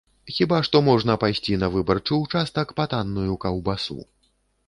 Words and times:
Хіба 0.35 0.59
што 0.67 0.79
можна 0.87 1.17
пайсці 1.23 1.57
на 1.65 1.67
выбарчы 1.75 2.17
ўчастак 2.23 2.73
па 2.81 2.87
танную 2.93 3.37
каўбасу. 3.47 3.99